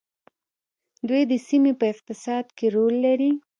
دوی 1.07 1.21
د 1.31 1.33
سیمې 1.47 1.73
په 1.79 1.85
اقتصاد 1.93 2.45
کې 2.57 2.65
رول 2.75 2.95
لري. 3.05 3.31